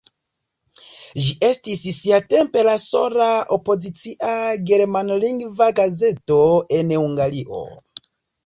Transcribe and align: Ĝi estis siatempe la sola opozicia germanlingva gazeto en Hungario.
Ĝi 1.25 1.33
estis 1.49 1.81
siatempe 1.97 2.63
la 2.69 2.73
sola 2.85 3.27
opozicia 3.57 4.33
germanlingva 4.71 5.71
gazeto 5.83 6.41
en 6.81 6.97
Hungario. 7.05 7.65